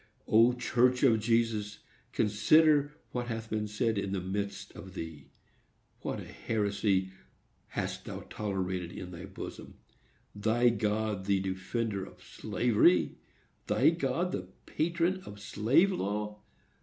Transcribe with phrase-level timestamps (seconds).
[0.27, 1.77] O, church of Jesus!
[2.11, 5.27] consider what hath been said in the midst of thee.
[6.01, 7.11] What a heresy
[7.67, 9.75] hast thou tolerated in thy bosom!
[10.33, 16.41] Thy God the defender of slavery!—thy God the patron of slave law!